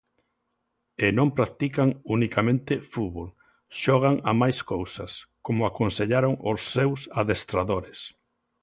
[1.05, 3.27] E non practican unicamente fútbol,
[3.81, 5.11] xogan a máis cousas,
[5.45, 7.99] como aconsellaron os seus adestradores.